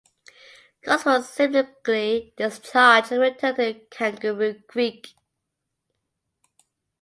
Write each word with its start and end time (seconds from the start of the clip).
Coutts 0.81 1.05
was 1.05 1.29
subsequently 1.29 2.33
discharged 2.35 3.11
and 3.11 3.21
returned 3.21 3.57
to 3.57 3.73
Kangaroo 3.91 4.59
Creek. 4.67 5.13